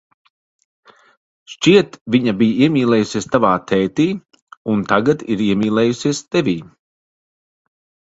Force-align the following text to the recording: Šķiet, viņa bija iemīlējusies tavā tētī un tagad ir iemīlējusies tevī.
Šķiet, 1.55 1.97
viņa 2.15 2.33
bija 2.39 2.55
iemīlējusies 2.67 3.27
tavā 3.35 3.51
tētī 3.73 4.07
un 4.73 4.81
tagad 4.93 5.21
ir 5.35 5.45
iemīlējusies 5.49 6.23
tevī. 6.37 6.57